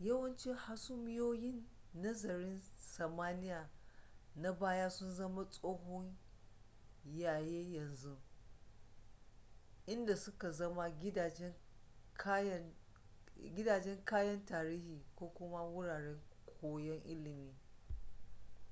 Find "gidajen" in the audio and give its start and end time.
10.90-11.54